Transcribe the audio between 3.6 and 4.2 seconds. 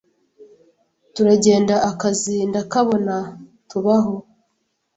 tubah